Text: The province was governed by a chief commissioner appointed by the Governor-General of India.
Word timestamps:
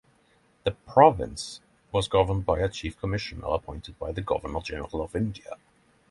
The 0.63 0.71
province 0.71 1.61
was 1.91 2.07
governed 2.07 2.43
by 2.43 2.57
a 2.61 2.69
chief 2.69 2.97
commissioner 2.99 3.45
appointed 3.49 3.99
by 3.99 4.11
the 4.11 4.21
Governor-General 4.23 4.99
of 5.03 5.15
India. 5.15 5.57